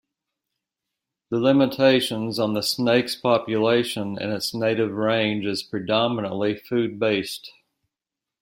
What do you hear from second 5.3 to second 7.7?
is predominantly food based.